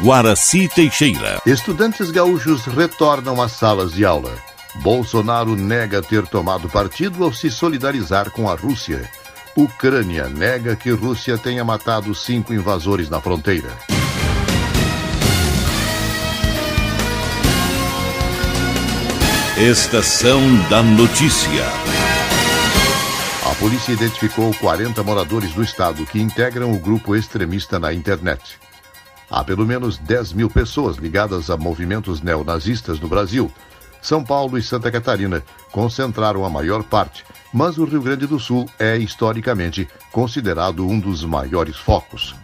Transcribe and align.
Guaraci 0.00 0.68
Teixeira. 0.68 1.42
Estudantes 1.44 2.12
gaúchos 2.12 2.66
retornam 2.66 3.42
às 3.42 3.50
salas 3.50 3.92
de 3.92 4.04
aula. 4.04 4.32
Bolsonaro 4.76 5.56
nega 5.56 6.00
ter 6.00 6.24
tomado 6.24 6.68
partido 6.68 7.24
ao 7.24 7.32
se 7.32 7.50
solidarizar 7.50 8.30
com 8.30 8.48
a 8.48 8.54
Rússia. 8.54 9.10
Ucrânia 9.56 10.28
nega 10.28 10.76
que 10.76 10.90
Rússia 10.90 11.36
tenha 11.36 11.64
matado 11.64 12.14
cinco 12.14 12.54
invasores 12.54 13.10
na 13.10 13.20
fronteira. 13.20 13.76
Estação 19.56 20.40
da 20.70 20.80
Notícia. 20.80 21.64
A 23.50 23.54
polícia 23.56 23.90
identificou 23.90 24.54
40 24.54 25.02
moradores 25.02 25.52
do 25.52 25.62
estado 25.64 26.06
que 26.06 26.20
integram 26.20 26.72
o 26.72 26.78
grupo 26.78 27.16
extremista 27.16 27.80
na 27.80 27.92
internet. 27.92 28.60
Há 29.30 29.44
pelo 29.44 29.66
menos 29.66 29.98
10 29.98 30.32
mil 30.32 30.48
pessoas 30.48 30.96
ligadas 30.96 31.50
a 31.50 31.56
movimentos 31.56 32.22
neonazistas 32.22 32.98
no 32.98 33.08
Brasil. 33.08 33.52
São 34.00 34.24
Paulo 34.24 34.56
e 34.56 34.62
Santa 34.62 34.90
Catarina 34.90 35.42
concentraram 35.70 36.44
a 36.44 36.50
maior 36.50 36.82
parte, 36.82 37.24
mas 37.52 37.78
o 37.78 37.84
Rio 37.84 38.00
Grande 38.00 38.26
do 38.26 38.38
Sul 38.38 38.68
é, 38.78 38.96
historicamente, 38.96 39.88
considerado 40.12 40.86
um 40.86 40.98
dos 40.98 41.24
maiores 41.24 41.76
focos. 41.76 42.34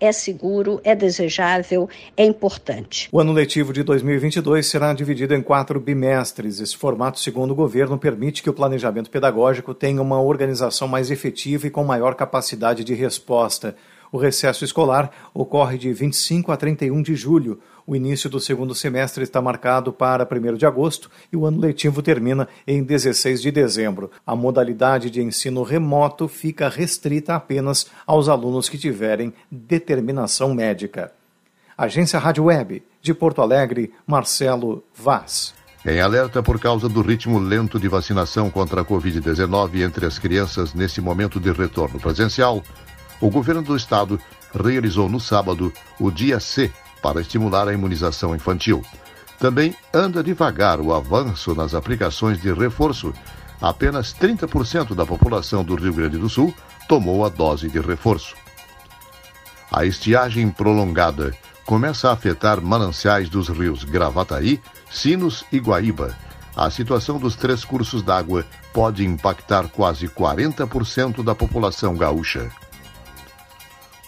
é 0.00 0.12
seguro, 0.12 0.80
é 0.84 0.94
desejável, 0.94 1.88
é 2.16 2.24
importante. 2.24 3.08
O 3.10 3.20
ano 3.20 3.32
letivo 3.32 3.72
de 3.72 3.82
2022 3.82 4.66
será 4.66 4.92
dividido 4.92 5.34
em 5.34 5.42
quatro 5.42 5.80
bimestres. 5.80 6.60
Esse 6.60 6.76
formato, 6.76 7.18
segundo 7.18 7.50
o 7.50 7.54
governo, 7.54 7.98
permite 7.98 8.42
que 8.42 8.50
o 8.50 8.54
planejamento 8.54 9.10
pedagógico 9.10 9.74
tenha 9.74 10.00
uma 10.00 10.20
organização 10.20 10.88
mais 10.88 11.10
efetiva 11.10 11.66
e 11.66 11.70
com 11.70 11.84
maior 11.84 12.14
capacidade 12.14 12.84
de 12.84 12.94
resposta. 12.94 13.76
O 14.14 14.16
recesso 14.16 14.64
escolar 14.64 15.10
ocorre 15.34 15.76
de 15.76 15.92
25 15.92 16.52
a 16.52 16.56
31 16.56 17.02
de 17.02 17.16
julho. 17.16 17.58
O 17.84 17.96
início 17.96 18.30
do 18.30 18.38
segundo 18.38 18.72
semestre 18.72 19.24
está 19.24 19.42
marcado 19.42 19.92
para 19.92 20.24
1 20.24 20.54
de 20.54 20.64
agosto 20.64 21.10
e 21.32 21.36
o 21.36 21.44
ano 21.44 21.58
letivo 21.58 22.00
termina 22.00 22.46
em 22.64 22.80
16 22.84 23.42
de 23.42 23.50
dezembro. 23.50 24.12
A 24.24 24.36
modalidade 24.36 25.10
de 25.10 25.20
ensino 25.20 25.64
remoto 25.64 26.28
fica 26.28 26.68
restrita 26.68 27.34
apenas 27.34 27.88
aos 28.06 28.28
alunos 28.28 28.68
que 28.68 28.78
tiverem 28.78 29.34
determinação 29.50 30.54
médica. 30.54 31.10
Agência 31.76 32.20
Rádio 32.20 32.44
Web, 32.44 32.84
de 33.02 33.12
Porto 33.12 33.42
Alegre, 33.42 33.92
Marcelo 34.06 34.84
Vaz. 34.94 35.52
Em 35.84 36.00
alerta 36.00 36.40
por 36.40 36.60
causa 36.60 36.88
do 36.88 37.02
ritmo 37.02 37.40
lento 37.40 37.80
de 37.80 37.88
vacinação 37.88 38.48
contra 38.48 38.82
a 38.82 38.84
Covid-19 38.84 39.84
entre 39.84 40.06
as 40.06 40.20
crianças 40.20 40.72
nesse 40.72 41.00
momento 41.00 41.40
de 41.40 41.50
retorno 41.50 41.98
presencial, 41.98 42.62
o 43.24 43.30
governo 43.30 43.62
do 43.62 43.74
estado 43.74 44.20
realizou 44.54 45.08
no 45.08 45.18
sábado 45.18 45.72
o 45.98 46.10
Dia 46.10 46.38
C 46.38 46.70
para 47.00 47.22
estimular 47.22 47.66
a 47.66 47.72
imunização 47.72 48.34
infantil. 48.36 48.84
Também 49.38 49.74
anda 49.94 50.22
devagar 50.22 50.78
o 50.78 50.92
avanço 50.92 51.54
nas 51.54 51.72
aplicações 51.72 52.38
de 52.38 52.52
reforço. 52.52 53.14
Apenas 53.62 54.14
30% 54.14 54.94
da 54.94 55.06
população 55.06 55.64
do 55.64 55.74
Rio 55.74 55.94
Grande 55.94 56.18
do 56.18 56.28
Sul 56.28 56.54
tomou 56.86 57.24
a 57.24 57.30
dose 57.30 57.70
de 57.70 57.80
reforço. 57.80 58.34
A 59.72 59.86
estiagem 59.86 60.50
prolongada 60.50 61.34
começa 61.64 62.10
a 62.10 62.12
afetar 62.12 62.60
mananciais 62.60 63.30
dos 63.30 63.48
rios 63.48 63.84
Gravataí, 63.84 64.60
Sinos 64.90 65.46
e 65.50 65.58
Guaíba. 65.58 66.14
A 66.54 66.70
situação 66.70 67.18
dos 67.18 67.36
três 67.36 67.64
cursos 67.64 68.02
d'água 68.02 68.44
pode 68.70 69.02
impactar 69.02 69.68
quase 69.68 70.08
40% 70.08 71.24
da 71.24 71.34
população 71.34 71.96
gaúcha. 71.96 72.52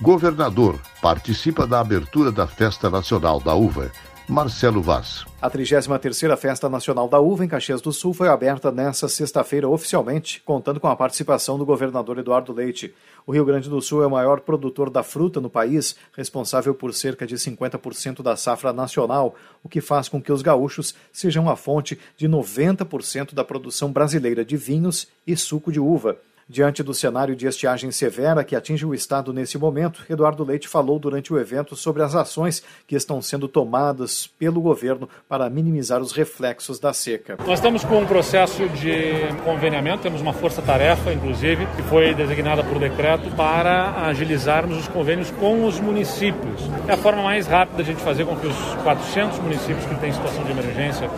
Governador 0.01 0.79
participa 1.01 1.67
da 1.67 1.81
abertura 1.81 2.31
da 2.31 2.47
Festa 2.47 2.91
Nacional 2.91 3.41
da 3.41 3.55
Uva. 3.55 3.91
Marcelo 4.29 4.83
Vaz. 4.83 5.25
A 5.41 5.49
33ª 5.49 6.37
Festa 6.37 6.69
Nacional 6.69 7.09
da 7.09 7.19
Uva 7.19 7.45
em 7.45 7.49
Caxias 7.49 7.81
do 7.81 7.93
Sul 7.93 8.13
foi 8.13 8.29
aberta 8.29 8.71
nesta 8.71 9.09
sexta-feira 9.09 9.67
oficialmente, 9.67 10.43
contando 10.45 10.81
com 10.81 10.89
a 10.89 10.97
participação 10.97 11.57
do 11.57 11.65
governador 11.65 12.19
Eduardo 12.19 12.53
Leite. 12.53 12.93
O 13.27 13.33
Rio 13.33 13.45
Grande 13.45 13.71
do 13.71 13.81
Sul 13.81 14.03
é 14.03 14.07
o 14.07 14.11
maior 14.11 14.41
produtor 14.41 14.91
da 14.91 15.03
fruta 15.03 15.41
no 15.41 15.49
país, 15.49 15.97
responsável 16.13 16.75
por 16.75 16.93
cerca 16.93 17.27
de 17.27 17.37
50% 17.37 18.21
da 18.21 18.37
safra 18.37 18.75
nacional, 18.75 19.35
o 19.63 19.69
que 19.69 19.81
faz 19.81 20.11
com 20.11 20.21
que 20.21 20.33
os 20.33 20.43
gaúchos 20.43 20.95
sejam 21.11 21.49
a 21.49 21.57
fonte 21.57 21.99
de 22.19 22.29
90% 22.29 23.33
da 23.33 23.45
produção 23.45 23.91
brasileira 23.91 24.45
de 24.45 24.59
vinhos 24.59 25.09
e 25.27 25.35
suco 25.37 25.73
de 25.73 25.81
uva. 25.81 26.19
Diante 26.49 26.81
do 26.81 26.95
cenário 26.95 27.35
de 27.35 27.45
estiagem 27.45 27.91
severa 27.91 28.45
que 28.45 28.55
atinge 28.55 28.87
o 28.87 28.95
estado 28.95 29.33
nesse 29.33 29.59
momento, 29.59 30.05
Eduardo 30.09 30.45
Leite 30.45 30.69
falou 30.69 30.97
durante 30.97 31.33
o 31.33 31.41
evento 31.41 31.75
sobre 31.75 32.05
as 32.05 32.15
ações 32.15 32.63
que 32.87 32.95
estão 32.95 33.21
sendo 33.21 33.49
tomadas 33.49 34.29
pelo 34.29 34.61
governo 34.61 35.09
para 35.29 35.51
minimizar 35.51 36.01
os 36.01 36.13
reflexos 36.13 36.79
da 36.79 36.93
seca. 36.93 37.37
Nós 37.45 37.59
estamos 37.59 37.83
com 37.83 37.99
um 37.99 38.07
processo 38.07 38.69
de 38.69 39.27
conveniamento, 39.45 40.05
temos 40.05 40.21
uma 40.21 40.33
força-tarefa, 40.33 41.13
inclusive, 41.13 41.67
que 41.75 41.83
foi 41.83 42.15
designada 42.15 42.63
por 42.63 42.79
decreto 42.79 43.29
para 43.35 44.07
agilizarmos 44.07 44.79
os 44.79 44.87
convênios 44.87 45.33
com 45.33 45.67
os 45.67 45.81
municípios. 45.81 46.61
É 46.87 46.93
a 46.93 46.97
forma 46.97 47.25
mais 47.25 47.49
rápida 47.49 47.83
de 47.83 47.91
a 47.91 47.93
gente 47.93 48.05
fazer 48.05 48.25
com 48.25 48.37
que 48.37 48.47
os 48.47 48.57
400 48.85 49.41
municípios 49.41 49.85
que 49.85 49.97
têm 49.97 50.13
situação 50.13 50.45
de 50.45 50.53
emergência 50.53 51.11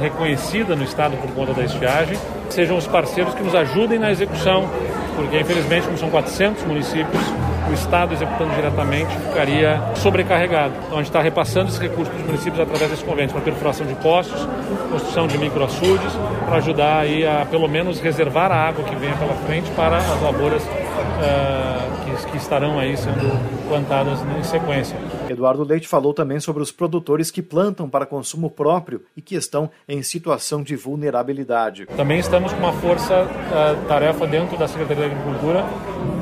reconhecida 0.00 0.76
no 0.76 0.84
estado 0.84 1.16
por 1.16 1.30
conta 1.32 1.52
da 1.52 1.64
estiagem, 1.64 2.18
sejam 2.50 2.76
os 2.76 2.86
parceiros 2.86 3.34
que 3.34 3.42
nos 3.42 3.54
ajudem 3.54 3.98
na 3.98 4.10
execução, 4.10 4.68
porque 5.14 5.38
infelizmente, 5.40 5.86
como 5.86 5.98
são 5.98 6.10
400 6.10 6.64
municípios, 6.64 7.22
o 7.68 7.74
Estado 7.74 8.14
executando 8.14 8.54
diretamente 8.54 9.10
ficaria 9.16 9.82
sobrecarregado. 9.96 10.72
Então 10.86 10.94
a 10.94 10.96
gente 10.98 11.06
está 11.06 11.20
repassando 11.20 11.68
esses 11.68 11.80
recursos 11.80 12.08
para 12.08 12.20
os 12.20 12.26
municípios 12.26 12.60
através 12.60 12.90
desse 12.90 13.04
convênio 13.04 13.32
para 13.32 13.40
perfuração 13.40 13.86
de 13.86 13.94
poços, 13.96 14.48
construção 14.90 15.26
de 15.26 15.36
microaçudes, 15.36 16.12
para 16.44 16.56
ajudar 16.58 17.00
aí 17.00 17.26
a 17.26 17.44
pelo 17.50 17.68
menos 17.68 18.00
reservar 18.00 18.52
a 18.52 18.68
água 18.68 18.84
que 18.84 18.94
vem 18.94 19.12
pela 19.14 19.34
frente 19.46 19.70
para 19.72 19.96
as 19.96 20.22
lavouras 20.22 20.62
uh, 20.62 22.04
que, 22.04 22.30
que 22.30 22.36
estarão 22.36 22.78
aí 22.78 22.96
sendo 22.96 23.32
plantadas 23.66 24.20
em 24.38 24.42
sequência. 24.42 24.96
Eduardo 25.28 25.64
Leite 25.64 25.88
falou 25.88 26.14
também 26.14 26.40
sobre 26.40 26.62
os 26.62 26.70
produtores 26.72 27.30
que 27.30 27.42
plantam 27.42 27.88
para 27.88 28.06
consumo 28.06 28.50
próprio 28.50 29.02
e 29.16 29.20
que 29.20 29.34
estão 29.34 29.70
em 29.88 30.02
situação 30.02 30.62
de 30.62 30.76
vulnerabilidade. 30.76 31.86
Também 31.96 32.18
estamos 32.18 32.52
com 32.52 32.58
uma 32.58 32.72
força-tarefa 32.72 34.24
eh, 34.24 34.28
dentro 34.28 34.56
da 34.56 34.68
Secretaria 34.68 35.08
da 35.08 35.14
Agricultura, 35.14 35.64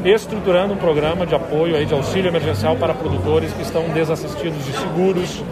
estruturando 0.04 0.74
um 0.74 0.78
programa 0.78 1.26
de 1.26 1.34
apoio, 1.34 1.76
aí, 1.76 1.86
de 1.86 1.94
auxílio 1.94 2.28
emergencial 2.28 2.76
para 2.76 2.94
produtores 2.94 3.52
que 3.52 3.62
estão 3.62 3.88
desassistidos 3.90 4.64
de 4.64 4.72
seguros 4.72 5.42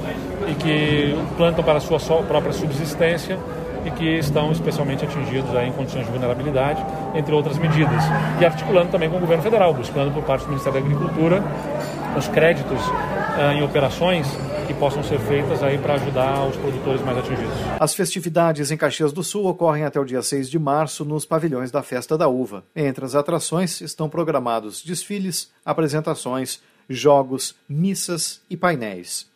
e 0.49 0.55
que 0.55 1.15
plantam 1.37 1.63
para 1.63 1.79
a 1.79 1.81
sua 1.81 1.99
própria 2.23 2.53
subsistência 2.53 3.39
e 3.85 3.91
que 3.91 4.19
estão 4.19 4.53
especialmente 4.53 5.05
atingidos 5.05 5.55
aí 5.55 5.69
em 5.69 5.73
condições 5.73 6.05
de 6.07 6.11
vulnerabilidade, 6.11 6.85
entre 7.15 7.35
outras 7.35 7.59
medidas. 7.59 8.03
E 8.41 8.45
articulando 8.45 8.91
também 8.91 9.11
com 9.11 9.17
o 9.17 9.21
governo 9.21 9.43
federal, 9.43 9.75
buscando 9.75 10.13
por 10.13 10.23
parte 10.23 10.45
do 10.45 10.51
Ministério 10.51 10.81
da 10.81 10.87
Agricultura 10.87 11.43
os 12.17 12.29
créditos 12.29 12.81
uh, 12.81 13.53
em 13.55 13.63
operações 13.63 14.27
que 14.67 14.75
possam 14.75 15.03
ser 15.03 15.19
feitas 15.21 15.63
aí 15.63 15.79
para 15.79 15.95
ajudar 15.95 16.47
os 16.47 16.57
produtores 16.57 17.03
mais 17.03 17.19
atingidos. 17.19 17.53
As 17.81 17.95
festividades 17.95 18.71
em 18.71 18.77
Caxias 18.77 19.13
do 19.13 19.23
Sul 19.23 19.47
ocorrem 19.47 19.85
até 19.85 19.99
o 19.99 20.05
dia 20.05 20.23
6 20.23 20.49
de 20.49 20.59
março 20.59 21.05
nos 21.05 21.25
pavilhões 21.25 21.71
da 21.71 21.83
Festa 21.83 22.17
da 22.17 22.29
Uva. 22.29 22.65
Entre 22.75 23.05
as 23.05 23.15
atrações 23.15 23.81
estão 23.81 24.09
programados 24.09 24.83
desfiles, 24.83 25.51
apresentações, 25.65 26.61
jogos, 26.89 27.55
missas 27.69 28.41
e 28.49 28.57
painéis. 28.57 29.32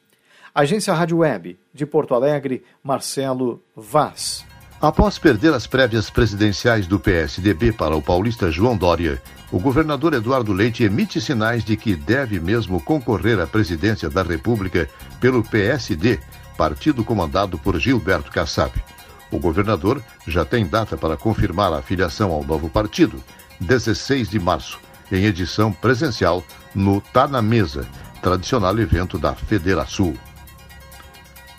Agência 0.56 0.94
Rádio 0.94 1.18
Web, 1.18 1.58
de 1.74 1.84
Porto 1.84 2.14
Alegre, 2.14 2.64
Marcelo 2.82 3.62
Vaz. 3.76 4.42
Após 4.80 5.18
perder 5.18 5.52
as 5.52 5.66
prévias 5.66 6.08
presidenciais 6.08 6.86
do 6.86 6.98
PSDB 6.98 7.72
para 7.72 7.94
o 7.94 8.00
paulista 8.00 8.50
João 8.50 8.74
Dória, 8.74 9.22
o 9.52 9.60
governador 9.60 10.14
Eduardo 10.14 10.54
Leite 10.54 10.82
emite 10.82 11.20
sinais 11.20 11.62
de 11.62 11.76
que 11.76 11.94
deve 11.94 12.40
mesmo 12.40 12.80
concorrer 12.80 13.38
à 13.38 13.46
presidência 13.46 14.08
da 14.08 14.22
República 14.22 14.88
pelo 15.20 15.44
PSD, 15.44 16.18
partido 16.56 17.04
comandado 17.04 17.58
por 17.58 17.78
Gilberto 17.78 18.32
Kassab. 18.32 18.72
O 19.30 19.38
governador 19.38 20.02
já 20.26 20.42
tem 20.42 20.66
data 20.66 20.96
para 20.96 21.18
confirmar 21.18 21.70
a 21.74 21.82
filiação 21.82 22.32
ao 22.32 22.42
novo 22.42 22.70
partido, 22.70 23.22
16 23.60 24.30
de 24.30 24.38
março, 24.38 24.80
em 25.12 25.26
edição 25.26 25.70
presencial 25.70 26.42
no 26.74 27.02
Tá 27.02 27.28
na 27.28 27.42
Mesa, 27.42 27.86
tradicional 28.22 28.78
evento 28.78 29.18
da 29.18 29.34
Federação. 29.34 30.14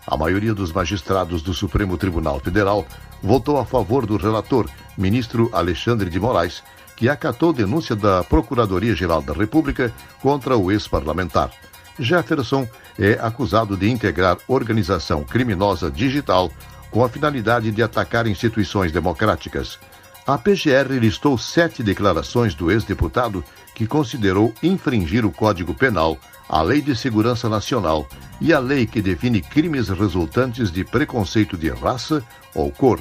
A 0.06 0.16
maioria 0.16 0.54
dos 0.54 0.72
magistrados 0.72 1.42
do 1.42 1.52
Supremo 1.52 1.98
Tribunal 1.98 2.40
Federal 2.40 2.86
votou 3.22 3.58
a 3.58 3.66
favor 3.66 4.06
do 4.06 4.16
relator, 4.16 4.66
ministro 4.96 5.50
Alexandre 5.52 6.08
de 6.08 6.18
Moraes, 6.18 6.62
que 6.96 7.08
acatou 7.08 7.52
denúncia 7.52 7.94
da 7.94 8.24
Procuradoria-Geral 8.24 9.20
da 9.20 9.34
República 9.34 9.92
contra 10.20 10.56
o 10.56 10.72
ex-parlamentar. 10.72 11.50
Jefferson 11.98 12.66
é 12.98 13.12
acusado 13.20 13.76
de 13.76 13.90
integrar 13.90 14.38
organização 14.48 15.22
criminosa 15.22 15.90
digital 15.90 16.50
com 16.90 17.04
a 17.04 17.08
finalidade 17.08 17.70
de 17.70 17.82
atacar 17.82 18.26
instituições 18.26 18.90
democráticas. 18.90 19.78
A 20.26 20.36
PGR 20.36 20.98
listou 20.98 21.38
sete 21.38 21.82
declarações 21.82 22.54
do 22.54 22.70
ex-deputado 22.70 23.44
que 23.74 23.86
considerou 23.86 24.52
infringir 24.62 25.24
o 25.24 25.30
Código 25.30 25.74
Penal, 25.74 26.18
a 26.48 26.62
Lei 26.62 26.80
de 26.80 26.96
Segurança 26.96 27.48
Nacional 27.48 28.08
e 28.40 28.52
a 28.52 28.58
lei 28.58 28.86
que 28.86 29.02
define 29.02 29.40
crimes 29.40 29.88
resultantes 29.88 30.70
de 30.70 30.84
preconceito 30.84 31.56
de 31.56 31.70
raça 31.70 32.24
ou 32.54 32.72
cor. 32.72 33.00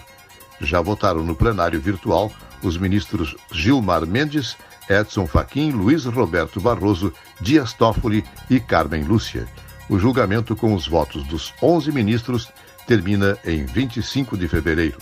Já 0.62 0.82
votaram 0.82 1.24
no 1.24 1.36
plenário 1.36 1.80
virtual 1.80 2.32
os 2.68 2.78
ministros 2.78 3.36
Gilmar 3.52 4.06
Mendes, 4.06 4.58
Edson 4.90 5.26
Fachin, 5.26 5.72
Luiz 5.72 6.06
Roberto 6.06 6.60
Barroso, 6.60 7.14
Dias 7.40 7.74
Toffoli 7.74 8.24
e 8.50 8.60
Carmen 8.60 9.04
Lúcia. 9.04 9.48
O 9.90 9.98
julgamento 10.00 10.56
com 10.56 10.74
os 10.74 10.88
votos 10.88 11.24
dos 11.26 11.54
11 11.62 11.92
ministros 11.92 12.50
termina 12.88 13.38
em 13.46 13.66
25 13.66 14.38
de 14.38 14.48
fevereiro. 14.48 14.98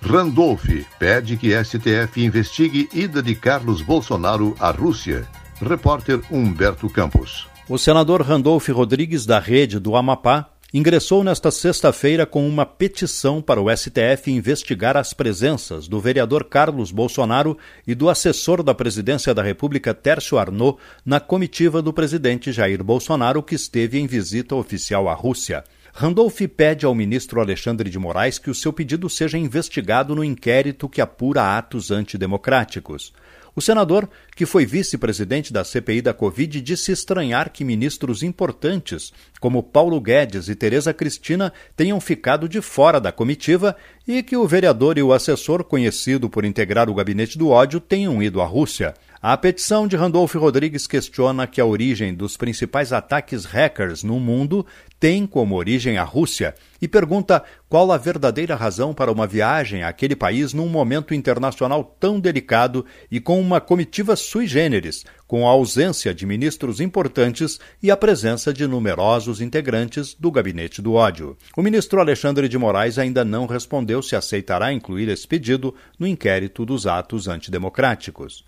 Randolph 0.00 0.68
pede 0.98 1.36
que 1.36 1.52
STF 1.64 2.22
investigue 2.22 2.88
ida 2.92 3.22
de 3.22 3.34
Carlos 3.34 3.80
Bolsonaro 3.80 4.54
à 4.60 4.70
Rússia. 4.70 5.26
Repórter 5.60 6.20
Humberto 6.30 6.90
Campos. 6.90 7.48
O 7.68 7.78
senador 7.78 8.20
Randolph 8.20 8.68
Rodrigues, 8.68 9.24
da 9.24 9.38
Rede 9.38 9.78
do 9.78 9.96
Amapá, 9.96 10.50
ingressou 10.74 11.22
nesta 11.22 11.52
sexta-feira 11.52 12.26
com 12.26 12.48
uma 12.48 12.66
petição 12.66 13.40
para 13.40 13.62
o 13.62 13.70
STF 13.70 14.28
investigar 14.32 14.96
as 14.96 15.14
presenças 15.14 15.86
do 15.86 16.00
vereador 16.00 16.42
Carlos 16.42 16.90
Bolsonaro 16.90 17.56
e 17.86 17.94
do 17.94 18.08
assessor 18.08 18.60
da 18.60 18.74
presidência 18.74 19.32
da 19.32 19.40
República, 19.40 19.94
Tércio 19.94 20.36
Arnaud, 20.36 20.76
na 21.06 21.20
comitiva 21.20 21.80
do 21.80 21.92
presidente 21.92 22.50
Jair 22.50 22.82
Bolsonaro, 22.82 23.40
que 23.40 23.54
esteve 23.54 24.00
em 24.00 24.08
visita 24.08 24.56
oficial 24.56 25.08
à 25.08 25.14
Rússia. 25.14 25.62
Randolph 25.92 26.40
pede 26.56 26.84
ao 26.84 26.92
ministro 26.92 27.40
Alexandre 27.40 27.88
de 27.88 28.00
Moraes 28.00 28.40
que 28.40 28.50
o 28.50 28.54
seu 28.54 28.72
pedido 28.72 29.08
seja 29.08 29.38
investigado 29.38 30.12
no 30.16 30.24
inquérito 30.24 30.88
que 30.88 31.00
apura 31.00 31.56
atos 31.56 31.92
antidemocráticos. 31.92 33.12
O 33.56 33.60
senador, 33.60 34.10
que 34.34 34.44
foi 34.44 34.66
vice-presidente 34.66 35.52
da 35.52 35.62
CPI 35.62 36.02
da 36.02 36.12
Covid, 36.12 36.60
disse 36.60 36.90
estranhar 36.90 37.50
que 37.50 37.64
ministros 37.64 38.22
importantes, 38.22 39.12
como 39.38 39.62
Paulo 39.62 40.00
Guedes 40.00 40.48
e 40.48 40.56
Tereza 40.56 40.92
Cristina, 40.92 41.52
tenham 41.76 42.00
ficado 42.00 42.48
de 42.48 42.60
fora 42.60 43.00
da 43.00 43.12
comitiva 43.12 43.76
e 44.06 44.22
que 44.22 44.36
o 44.36 44.46
vereador 44.46 44.98
e 44.98 45.02
o 45.02 45.12
assessor, 45.12 45.64
conhecido 45.64 46.28
por 46.28 46.44
integrar 46.44 46.90
o 46.90 46.94
gabinete 46.94 47.38
do 47.38 47.48
ódio, 47.48 47.80
tenham 47.80 48.22
ido 48.22 48.40
à 48.40 48.44
Rússia. 48.44 48.94
A 49.20 49.34
petição 49.38 49.88
de 49.88 49.96
Randolph 49.96 50.34
Rodrigues 50.34 50.86
questiona 50.86 51.46
que 51.46 51.58
a 51.58 51.64
origem 51.64 52.14
dos 52.14 52.36
principais 52.36 52.92
ataques 52.92 53.46
hackers 53.46 54.02
no 54.02 54.20
mundo 54.20 54.66
tem 55.00 55.26
como 55.26 55.54
origem 55.54 55.96
a 55.96 56.04
Rússia 56.04 56.54
e 56.80 56.86
pergunta 56.86 57.42
qual 57.66 57.90
a 57.90 57.96
verdadeira 57.96 58.54
razão 58.54 58.92
para 58.92 59.10
uma 59.10 59.26
viagem 59.26 59.82
àquele 59.82 60.14
país 60.14 60.52
num 60.52 60.68
momento 60.68 61.14
internacional 61.14 61.82
tão 61.98 62.20
delicado 62.20 62.84
e 63.10 63.18
com 63.18 63.40
uma 63.40 63.62
comitiva 63.62 64.14
sui 64.14 64.46
generis, 64.46 65.06
com 65.34 65.48
a 65.48 65.50
ausência 65.50 66.14
de 66.14 66.24
ministros 66.24 66.78
importantes 66.78 67.58
e 67.82 67.90
a 67.90 67.96
presença 67.96 68.52
de 68.52 68.68
numerosos 68.68 69.40
integrantes 69.40 70.14
do 70.14 70.30
gabinete 70.30 70.80
do 70.80 70.92
ódio. 70.92 71.36
O 71.56 71.60
ministro 71.60 71.98
Alexandre 71.98 72.48
de 72.48 72.56
Moraes 72.56 73.00
ainda 73.00 73.24
não 73.24 73.44
respondeu 73.44 74.00
se 74.00 74.14
aceitará 74.14 74.72
incluir 74.72 75.08
esse 75.08 75.26
pedido 75.26 75.74
no 75.98 76.06
inquérito 76.06 76.64
dos 76.64 76.86
atos 76.86 77.26
antidemocráticos. 77.26 78.44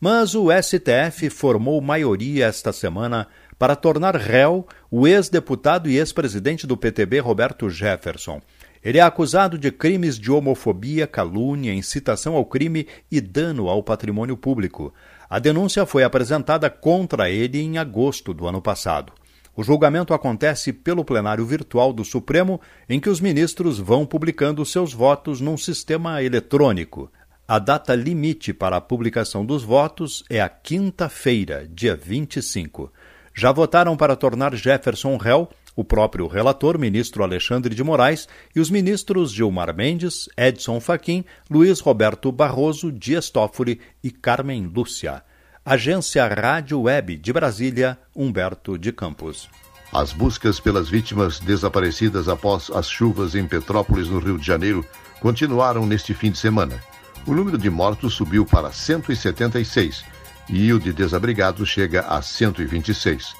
Mas 0.00 0.36
o 0.36 0.46
STF 0.52 1.28
formou 1.28 1.80
maioria 1.80 2.46
esta 2.46 2.72
semana 2.72 3.26
para 3.58 3.74
tornar 3.74 4.14
réu 4.14 4.64
o 4.88 5.08
ex-deputado 5.08 5.90
e 5.90 5.98
ex-presidente 5.98 6.68
do 6.68 6.76
PTB 6.76 7.18
Roberto 7.18 7.68
Jefferson. 7.68 8.40
Ele 8.82 8.98
é 8.98 9.02
acusado 9.02 9.58
de 9.58 9.70
crimes 9.70 10.18
de 10.18 10.30
homofobia, 10.30 11.06
calúnia, 11.06 11.74
incitação 11.74 12.34
ao 12.34 12.44
crime 12.44 12.86
e 13.10 13.20
dano 13.20 13.68
ao 13.68 13.82
patrimônio 13.82 14.36
público. 14.36 14.94
A 15.28 15.38
denúncia 15.38 15.84
foi 15.84 16.04
apresentada 16.04 16.70
contra 16.70 17.30
ele 17.30 17.60
em 17.60 17.78
agosto 17.78 18.32
do 18.32 18.46
ano 18.46 18.62
passado. 18.62 19.12
O 19.54 19.64
julgamento 19.64 20.14
acontece 20.14 20.72
pelo 20.72 21.04
plenário 21.04 21.44
virtual 21.44 21.92
do 21.92 22.04
Supremo, 22.04 22.60
em 22.88 23.00
que 23.00 23.10
os 23.10 23.20
ministros 23.20 23.78
vão 23.78 24.06
publicando 24.06 24.64
seus 24.64 24.92
votos 24.92 25.40
num 25.40 25.56
sistema 25.56 26.22
eletrônico. 26.22 27.10
A 27.46 27.58
data 27.58 27.94
limite 27.94 28.52
para 28.52 28.76
a 28.76 28.80
publicação 28.80 29.44
dos 29.44 29.64
votos 29.64 30.22
é 30.30 30.40
a 30.40 30.48
quinta-feira, 30.48 31.66
dia 31.68 31.96
25. 31.96 32.92
Já 33.34 33.50
votaram 33.50 33.96
para 33.96 34.14
tornar 34.14 34.54
Jefferson 34.54 35.16
réu 35.16 35.48
o 35.78 35.84
próprio 35.84 36.26
relator, 36.26 36.76
ministro 36.76 37.22
Alexandre 37.22 37.72
de 37.72 37.84
Moraes, 37.84 38.26
e 38.52 38.58
os 38.58 38.68
ministros 38.68 39.30
Gilmar 39.30 39.72
Mendes, 39.72 40.28
Edson 40.36 40.80
Fachin, 40.80 41.24
Luiz 41.48 41.78
Roberto 41.78 42.32
Barroso, 42.32 42.90
Dias 42.90 43.30
Toffoli 43.30 43.80
e 44.02 44.10
Carmen 44.10 44.66
Lúcia. 44.66 45.22
Agência 45.64 46.26
Rádio 46.26 46.80
Web 46.80 47.18
de 47.18 47.32
Brasília, 47.32 47.96
Humberto 48.12 48.76
de 48.76 48.90
Campos. 48.90 49.48
As 49.92 50.12
buscas 50.12 50.58
pelas 50.58 50.88
vítimas 50.88 51.38
desaparecidas 51.38 52.28
após 52.28 52.70
as 52.70 52.88
chuvas 52.88 53.36
em 53.36 53.46
Petrópolis, 53.46 54.08
no 54.08 54.18
Rio 54.18 54.36
de 54.36 54.44
Janeiro, 54.44 54.84
continuaram 55.20 55.86
neste 55.86 56.12
fim 56.12 56.32
de 56.32 56.38
semana 56.38 56.82
o 57.24 57.34
número 57.34 57.58
de 57.58 57.68
mortos 57.68 58.14
subiu 58.14 58.44
para 58.44 58.72
176 58.72 60.02
e 60.48 60.72
o 60.72 60.80
de 60.80 60.92
desabrigados 60.92 61.68
chega 61.68 62.00
a 62.00 62.22
126. 62.22 63.37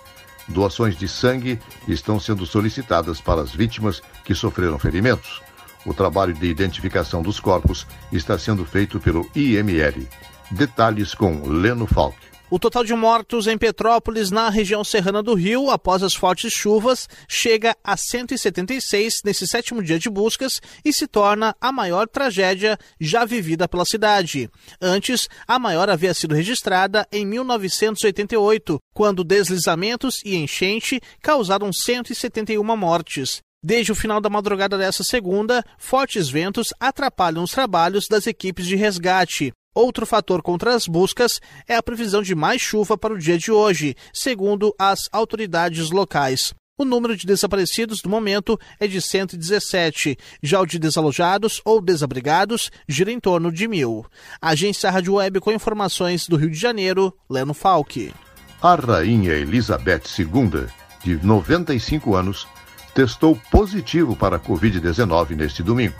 Doações 0.49 0.97
de 0.97 1.07
sangue 1.07 1.59
estão 1.87 2.19
sendo 2.19 2.47
solicitadas 2.47 3.21
para 3.21 3.43
as 3.43 3.53
vítimas 3.53 4.03
que 4.25 4.35
sofreram 4.35 4.79
ferimentos. 4.79 5.43
O 5.85 5.95
trabalho 5.95 6.35
de 6.35 6.47
identificação 6.47 7.23
dos 7.23 7.39
corpos 7.39 7.87
está 8.11 8.39
sendo 8.39 8.65
feito 8.65 8.99
pelo 8.99 9.29
IML. 9.35 10.09
Detalhes 10.51 11.15
com 11.15 11.47
Leno 11.47 11.87
Falk. 11.87 12.17
O 12.51 12.59
total 12.59 12.83
de 12.83 12.95
mortos 12.95 13.47
em 13.47 13.59
Petrópolis, 13.59 14.31
na 14.31 14.49
região 14.49 14.83
serrana 14.83 15.23
do 15.23 15.35
Rio, 15.35 15.69
após 15.69 16.03
as 16.03 16.15
fortes 16.15 16.51
chuvas, 16.51 17.07
chega 17.29 17.77
a 17.85 17.95
176 17.95 19.21
nesse 19.23 19.47
sétimo 19.47 19.83
dia 19.83 19.99
de 19.99 20.09
buscas 20.09 20.59
e 20.83 20.91
se 20.91 21.07
torna 21.07 21.55
a 21.61 21.71
maior 21.71 22.09
tragédia 22.09 22.79
já 22.99 23.27
vivida 23.27 23.69
pela 23.69 23.85
cidade. 23.85 24.49
Antes, 24.81 25.29
a 25.47 25.59
maior 25.59 25.91
havia 25.91 26.15
sido 26.15 26.35
registrada 26.35 27.07
em 27.13 27.27
1988, 27.27 28.79
quando 28.95 29.23
deslizamentos 29.23 30.23
e 30.25 30.35
enchente 30.35 31.03
causaram 31.21 31.71
171 31.71 32.65
mortes. 32.75 33.43
Desde 33.63 33.93
o 33.93 33.95
final 33.95 34.23
da 34.23 34.31
madrugada 34.31 34.79
dessa 34.79 35.05
segunda, 35.05 35.63
fortes 35.77 36.31
ventos 36.31 36.69
atrapalham 36.81 37.43
os 37.43 37.51
trabalhos 37.51 38.07
das 38.09 38.27
equipes 38.27 38.65
de 38.65 38.75
resgate. 38.75 39.53
Outro 39.79 40.05
fator 40.05 40.43
contra 40.43 40.75
as 40.75 40.89
buscas 40.89 41.41
é 41.69 41.77
a 41.77 41.83
previsão 41.85 42.21
de 42.21 42.35
mais 42.35 42.61
chuva 42.61 42.99
para 42.99 43.15
o 43.15 43.19
dia 43.19 43.39
de 43.39 43.53
hoje, 43.53 43.95
segundo 44.13 44.75
as 44.77 45.09
autoridades 45.13 45.93
locais. 45.93 46.53
O 46.77 46.85
número 46.85 47.17
de 47.17 47.25
desaparecidos 47.25 48.03
no 48.03 48.11
momento 48.11 48.59
é 48.81 48.89
de 48.89 49.01
117. 49.01 50.19
Já 50.43 50.61
o 50.61 50.67
de 50.67 50.81
desalojados 50.81 51.61
ou 51.65 51.81
desabrigados 51.81 52.73
gira 52.89 53.13
em 53.13 53.21
torno 53.21 53.53
de 53.53 53.69
mil. 53.69 54.05
Agência 54.43 54.91
Rádio 54.91 55.15
Web 55.15 55.39
com 55.39 55.53
informações 55.53 56.27
do 56.27 56.35
Rio 56.35 56.51
de 56.51 56.59
Janeiro, 56.59 57.17
Leno 57.31 57.55
Falck. 57.55 58.13
A 58.61 58.75
rainha 58.75 59.35
Elizabeth 59.35 60.03
II, 60.19 60.67
de 61.05 61.25
95 61.25 62.17
anos, 62.17 62.49
testou 62.93 63.41
positivo 63.49 64.17
para 64.17 64.39
a 64.39 64.41
Covid-19 64.41 65.37
neste 65.37 65.63
domingo. 65.63 65.95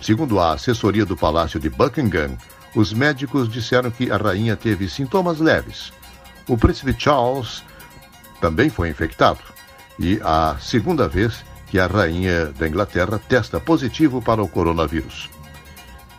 Segundo 0.00 0.38
a 0.38 0.52
assessoria 0.52 1.04
do 1.04 1.16
Palácio 1.16 1.58
de 1.58 1.68
Buckingham, 1.68 2.38
os 2.74 2.92
médicos 2.92 3.48
disseram 3.48 3.90
que 3.90 4.10
a 4.10 4.16
rainha 4.16 4.56
teve 4.56 4.88
sintomas 4.88 5.38
leves. 5.38 5.92
O 6.48 6.56
príncipe 6.56 6.94
Charles 6.98 7.62
também 8.40 8.68
foi 8.68 8.88
infectado. 8.88 9.40
E 9.98 10.20
a 10.22 10.56
segunda 10.60 11.08
vez 11.08 11.44
que 11.68 11.78
a 11.78 11.86
rainha 11.86 12.46
da 12.46 12.68
Inglaterra 12.68 13.18
testa 13.18 13.58
positivo 13.58 14.22
para 14.22 14.42
o 14.42 14.48
coronavírus. 14.48 15.28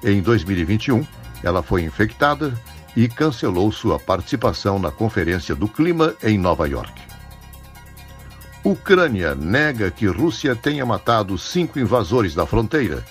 Em 0.04 0.22
2021, 0.22 1.06
ela 1.44 1.64
foi 1.64 1.84
infectada 1.84 2.54
e 2.96 3.08
cancelou 3.08 3.72
sua 3.72 4.00
participação 4.00 4.80
na 4.80 4.92
Conferência 4.92 5.56
do 5.56 5.68
Clima 5.68 6.16
em 6.24 6.38
Nova 6.38 6.68
York. 6.68 7.02
Ucrânia 8.64 9.34
nega 9.34 9.90
que 9.90 10.08
Rússia 10.08 10.56
tenha 10.56 10.86
matado 10.86 11.38
cinco 11.38 11.80
invasores 11.80 12.36
da 12.36 12.46
fronteira 12.46 13.06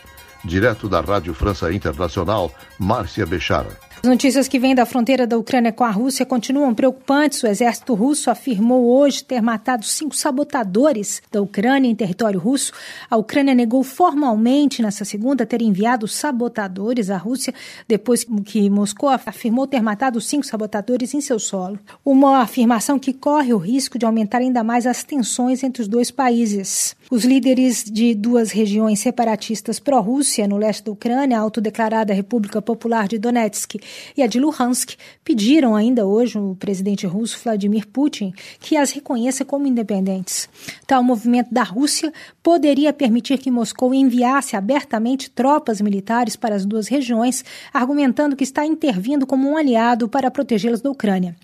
Direto 0.47 0.89
da 0.89 1.01
Rádio 1.01 1.35
França 1.35 1.73
Internacional, 1.73 2.53
Márcia 2.79 3.27
Bechara. 3.27 3.86
As 4.03 4.11
notícias 4.11 4.47
que 4.47 4.59
vêm 4.59 4.75
da 4.75 4.85
fronteira 4.85 5.27
da 5.27 5.39
Ucrânia 5.39 5.73
com 5.73 5.83
a 5.83 5.91
Rússia 5.91 6.25
continuam 6.27 6.75
preocupantes. 6.75 7.43
O 7.43 7.47
exército 7.47 7.95
russo 7.95 8.31
afirmou 8.31 8.85
hoje 8.87 9.25
ter 9.25 9.41
matado 9.41 9.85
cinco 9.85 10.15
sabotadores 10.15 11.23
da 11.33 11.41
Ucrânia 11.41 11.91
em 11.91 11.95
território 11.95 12.39
russo. 12.39 12.73
A 13.11 13.17
Ucrânia 13.17 13.55
negou 13.55 13.83
formalmente 13.83 14.83
nesta 14.83 15.05
segunda 15.05 15.47
ter 15.47 15.63
enviado 15.63 16.07
sabotadores 16.07 17.11
à 17.11 17.17
Rússia 17.17 17.55
depois 17.89 18.25
que 18.45 18.69
Moscou 18.69 19.09
afirmou 19.09 19.67
ter 19.67 19.83
matado 19.83 20.21
cinco 20.21 20.47
sabotadores 20.47 21.15
em 21.15 21.21
seu 21.21 21.39
solo. 21.39 21.79
Uma 22.05 22.43
afirmação 22.43 22.99
que 22.99 23.13
corre 23.13 23.53
o 23.55 23.59
risco 23.59 23.99
de 23.99 24.05
aumentar 24.05 24.39
ainda 24.39 24.63
mais 24.63 24.87
as 24.87 25.03
tensões 25.03 25.65
entre 25.65 25.83
os 25.83 25.89
dois 25.89 26.11
países. 26.11 26.95
Os 27.11 27.25
líderes 27.25 27.83
de 27.83 28.15
duas 28.15 28.51
regiões 28.51 29.01
separatistas 29.01 29.81
pró-Rússia 29.81 30.47
no 30.47 30.59
leste 30.59 30.85
da 30.85 30.93
Ucrânia, 30.93 31.39
a 31.39 31.41
autodeclarada 31.41 32.13
República 32.13 32.61
Popular 32.61 33.09
de 33.09 33.19
Donetsk 33.19 33.86
e 34.17 34.23
a 34.23 34.27
de 34.27 34.39
Luhansk 34.39 34.97
pediram 35.25 35.75
ainda 35.75 36.07
hoje 36.07 36.39
o 36.39 36.55
presidente 36.55 37.07
russo 37.07 37.39
Vladimir 37.43 37.87
Putin 37.87 38.33
que 38.61 38.77
as 38.77 38.91
reconheça 38.91 39.45
como 39.45 39.67
independentes. 39.67 40.49
Tal 40.87 41.03
movimento 41.03 41.53
da 41.53 41.63
Rússia 41.63 42.13
poderia 42.43 42.93
permitir 42.93 43.39
que 43.39 43.51
Moscou 43.51 43.93
enviasse 43.93 44.57
abertamente 44.57 45.31
tropas 45.31 45.81
militares 45.81 46.37
para 46.37 46.55
as 46.55 46.65
duas 46.65 46.89
regiões, 46.89 47.45
argumentando 47.73 48.37
que 48.37 48.45
está 48.45 48.65
intervindo 48.65 49.27
como 49.27 49.49
um 49.49 49.57
aliado 49.57 50.09
para 50.09 50.31
protegê-las 50.31 50.81
da 50.81 50.91
Ucrânia. 50.91 51.37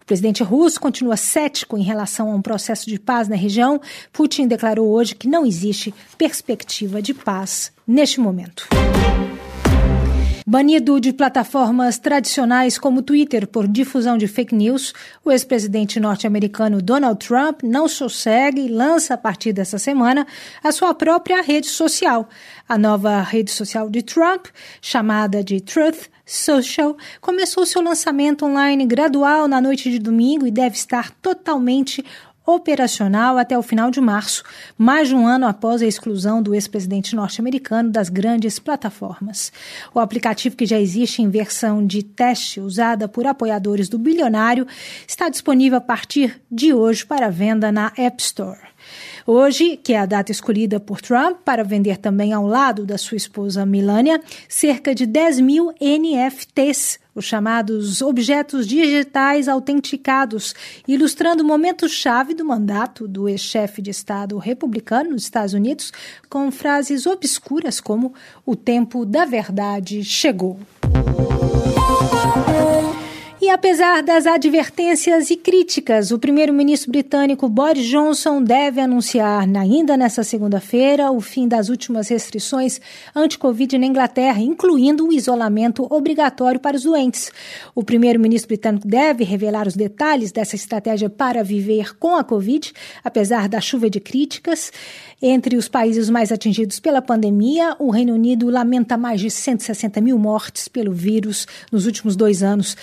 O 0.00 0.04
presidente 0.04 0.42
russo 0.42 0.80
continua 0.80 1.16
cético 1.16 1.76
em 1.76 1.82
relação 1.82 2.30
a 2.30 2.34
um 2.34 2.42
processo 2.42 2.88
de 2.88 2.98
paz 2.98 3.28
na 3.28 3.36
região. 3.36 3.80
Putin 4.12 4.46
declarou 4.46 4.88
hoje 4.88 5.14
que 5.14 5.28
não 5.28 5.46
existe 5.46 5.94
perspectiva 6.18 7.00
de 7.00 7.14
paz 7.14 7.72
neste 7.86 8.20
momento. 8.20 8.68
Banido 10.46 10.98
de 10.98 11.12
plataformas 11.12 11.98
tradicionais 11.98 12.78
como 12.78 13.02
Twitter 13.02 13.46
por 13.46 13.68
difusão 13.68 14.16
de 14.16 14.26
fake 14.26 14.54
news, 14.54 14.94
o 15.24 15.30
ex-presidente 15.30 16.00
norte-americano 16.00 16.80
Donald 16.80 17.24
Trump 17.24 17.62
não 17.62 17.86
sossegue 17.86 18.62
e 18.62 18.68
lança 18.68 19.14
a 19.14 19.18
partir 19.18 19.52
dessa 19.52 19.78
semana 19.78 20.26
a 20.64 20.72
sua 20.72 20.94
própria 20.94 21.42
rede 21.42 21.66
social. 21.66 22.28
A 22.66 22.78
nova 22.78 23.20
rede 23.20 23.50
social 23.50 23.90
de 23.90 24.02
Trump, 24.02 24.46
chamada 24.80 25.44
de 25.44 25.60
Truth 25.60 26.08
Social, 26.24 26.96
começou 27.20 27.66
seu 27.66 27.82
lançamento 27.82 28.46
online 28.46 28.86
gradual 28.86 29.46
na 29.46 29.60
noite 29.60 29.90
de 29.90 29.98
domingo 29.98 30.46
e 30.46 30.50
deve 30.50 30.76
estar 30.76 31.10
totalmente 31.20 32.04
operacional 32.54 33.38
até 33.38 33.58
o 33.58 33.62
final 33.62 33.90
de 33.90 34.00
março, 34.00 34.42
mais 34.76 35.08
de 35.08 35.14
um 35.14 35.26
ano 35.26 35.46
após 35.46 35.82
a 35.82 35.86
exclusão 35.86 36.42
do 36.42 36.54
ex-presidente 36.54 37.14
norte-americano 37.14 37.90
das 37.90 38.08
grandes 38.08 38.58
plataformas. 38.58 39.52
O 39.94 40.00
aplicativo, 40.00 40.56
que 40.56 40.66
já 40.66 40.78
existe 40.78 41.22
em 41.22 41.28
versão 41.28 41.86
de 41.86 42.02
teste 42.02 42.60
usada 42.60 43.08
por 43.08 43.26
apoiadores 43.26 43.88
do 43.88 43.98
bilionário, 43.98 44.66
está 45.06 45.28
disponível 45.28 45.78
a 45.78 45.80
partir 45.82 46.40
de 46.50 46.72
hoje 46.72 47.04
para 47.04 47.30
venda 47.30 47.70
na 47.70 47.92
App 47.96 48.22
Store. 48.22 48.69
Hoje, 49.26 49.76
que 49.76 49.92
é 49.92 49.98
a 49.98 50.06
data 50.06 50.32
escolhida 50.32 50.80
por 50.80 51.00
Trump 51.00 51.38
para 51.44 51.64
vender 51.64 51.96
também 51.96 52.32
ao 52.32 52.46
lado 52.46 52.84
da 52.84 52.98
sua 52.98 53.16
esposa 53.16 53.66
Melania, 53.66 54.20
cerca 54.48 54.94
de 54.94 55.06
10 55.06 55.40
mil 55.40 55.72
NFTs, 55.80 56.98
os 57.14 57.24
chamados 57.24 58.02
objetos 58.02 58.66
digitais 58.66 59.48
autenticados, 59.48 60.54
ilustrando 60.86 61.42
o 61.42 61.46
momento-chave 61.46 62.34
do 62.34 62.44
mandato 62.44 63.06
do 63.06 63.28
ex-chefe 63.28 63.82
de 63.82 63.90
Estado 63.90 64.38
republicano 64.38 65.10
nos 65.10 65.24
Estados 65.24 65.54
Unidos, 65.54 65.92
com 66.28 66.50
frases 66.50 67.06
obscuras 67.06 67.80
como: 67.80 68.14
o 68.46 68.56
tempo 68.56 69.04
da 69.04 69.24
verdade 69.24 70.02
chegou. 70.04 70.58
E 73.50 73.52
apesar 73.52 74.00
das 74.00 74.28
advertências 74.28 75.28
e 75.28 75.36
críticas, 75.36 76.12
o 76.12 76.20
primeiro-ministro 76.20 76.92
britânico 76.92 77.48
Boris 77.48 77.84
Johnson 77.84 78.40
deve 78.40 78.80
anunciar 78.80 79.40
ainda 79.40 79.96
nesta 79.96 80.22
segunda-feira 80.22 81.10
o 81.10 81.20
fim 81.20 81.48
das 81.48 81.68
últimas 81.68 82.06
restrições 82.06 82.80
anti-Covid 83.12 83.76
na 83.76 83.86
Inglaterra, 83.86 84.40
incluindo 84.40 85.08
o 85.08 85.12
isolamento 85.12 85.84
obrigatório 85.90 86.60
para 86.60 86.76
os 86.76 86.84
doentes. 86.84 87.32
O 87.74 87.82
primeiro-ministro 87.82 88.46
britânico 88.46 88.86
deve 88.86 89.24
revelar 89.24 89.66
os 89.66 89.74
detalhes 89.74 90.30
dessa 90.30 90.54
estratégia 90.54 91.10
para 91.10 91.42
viver 91.42 91.98
com 91.98 92.14
a 92.14 92.22
Covid, 92.22 92.72
apesar 93.02 93.48
da 93.48 93.60
chuva 93.60 93.90
de 93.90 93.98
críticas. 93.98 94.70
Entre 95.20 95.56
os 95.56 95.68
países 95.68 96.08
mais 96.08 96.30
atingidos 96.32 96.78
pela 96.78 97.02
pandemia, 97.02 97.76
o 97.78 97.90
Reino 97.90 98.14
Unido 98.14 98.48
lamenta 98.48 98.96
mais 98.96 99.20
de 99.20 99.28
160 99.28 100.00
mil 100.00 100.16
mortes 100.16 100.68
pelo 100.68 100.92
vírus 100.92 101.48
nos 101.70 101.84
últimos 101.84 102.14
dois 102.14 102.44
anos. 102.44 102.76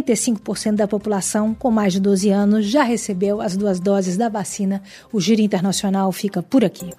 85% 0.00 0.76
da 0.76 0.88
população 0.88 1.54
com 1.54 1.70
mais 1.70 1.92
de 1.92 2.00
12 2.00 2.30
anos 2.30 2.66
já 2.66 2.82
recebeu 2.82 3.40
as 3.40 3.56
duas 3.56 3.80
doses 3.80 4.16
da 4.16 4.28
vacina. 4.28 4.82
O 5.12 5.20
Giro 5.20 5.40
Internacional 5.40 6.10
fica 6.12 6.42
por 6.42 6.64
aqui. 6.64 6.90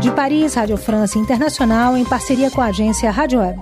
De 0.00 0.10
Paris, 0.10 0.54
Rádio 0.54 0.76
França 0.76 1.18
Internacional, 1.18 1.96
em 1.96 2.04
parceria 2.04 2.50
com 2.50 2.60
a 2.60 2.66
agência 2.66 3.10
Rádio 3.10 3.40
Web. 3.40 3.60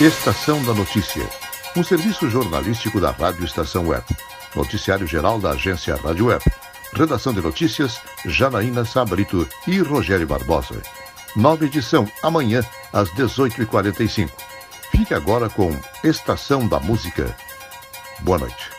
Estação 0.00 0.62
da 0.64 0.74
Notícia 0.74 1.22
um 1.74 1.82
serviço 1.82 2.28
jornalístico 2.28 3.00
da 3.00 3.10
Rádio 3.10 3.44
Estação 3.44 3.88
Web. 3.88 4.04
Noticiário 4.54 5.06
geral 5.06 5.40
da 5.40 5.52
agência 5.52 5.96
Rádio 5.96 6.26
Web. 6.26 6.44
Redação 6.92 7.32
de 7.32 7.40
notícias, 7.40 7.98
Janaína 8.26 8.84
Sabrito 8.84 9.48
e 9.66 9.78
Rogério 9.78 10.26
Barbosa. 10.26 10.82
Nova 11.34 11.64
edição, 11.64 12.06
amanhã, 12.22 12.62
às 12.92 13.08
18h45. 13.10 14.30
Fique 14.90 15.14
agora 15.14 15.48
com 15.48 15.74
Estação 16.04 16.68
da 16.68 16.78
Música. 16.78 17.34
Boa 18.20 18.38
noite. 18.38 18.71